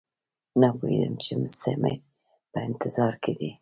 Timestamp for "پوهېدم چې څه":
0.77-1.71